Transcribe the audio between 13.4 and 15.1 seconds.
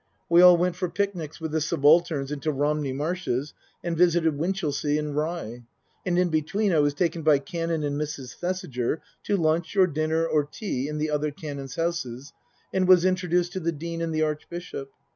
to the Dean and the Archbishop.